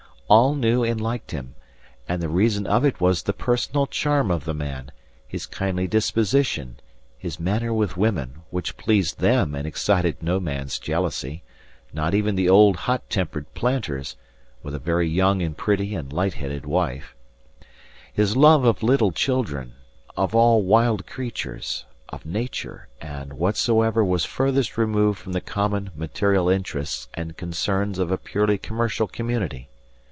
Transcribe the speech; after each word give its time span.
All 0.31 0.55
knew 0.55 0.81
and 0.81 1.01
liked 1.01 1.31
him, 1.31 1.55
and 2.07 2.23
the 2.23 2.29
reason 2.29 2.65
of 2.65 2.85
it 2.85 3.01
was 3.01 3.23
the 3.23 3.33
personal 3.33 3.85
charm 3.85 4.31
of 4.31 4.45
the 4.45 4.53
man, 4.53 4.93
his 5.27 5.45
kindly 5.45 5.87
disposition, 5.87 6.79
his 7.17 7.37
manner 7.37 7.73
with 7.73 7.97
women, 7.97 8.43
which 8.49 8.77
pleased 8.77 9.19
them 9.19 9.53
and 9.55 9.67
excited 9.67 10.23
no 10.23 10.39
man's 10.39 10.79
jealousy 10.79 11.43
not 11.91 12.13
even 12.13 12.35
the 12.35 12.47
old 12.47 12.77
hot 12.77 13.09
tempered 13.09 13.53
planter's, 13.53 14.15
with 14.63 14.73
a 14.73 14.79
very 14.79 15.05
young 15.05 15.41
and 15.41 15.57
pretty 15.57 15.93
and 15.95 16.13
light 16.13 16.35
headed 16.35 16.65
wife 16.65 17.13
his 18.13 18.37
love 18.37 18.63
of 18.63 18.81
little 18.81 19.11
children, 19.11 19.73
of 20.15 20.33
all 20.33 20.61
wild 20.63 21.05
creatures, 21.05 21.83
of 22.07 22.25
nature, 22.25 22.87
and 23.01 23.33
of 23.33 23.37
whatsoever 23.37 24.01
was 24.01 24.23
furthest 24.23 24.77
removed 24.77 25.19
from 25.19 25.33
the 25.33 25.41
common 25.41 25.91
material 25.93 26.47
interests 26.47 27.09
and 27.15 27.35
concerns 27.35 27.99
of 27.99 28.11
a 28.11 28.17
purely 28.17 28.57
commercial 28.57 29.07
community. 29.07 29.67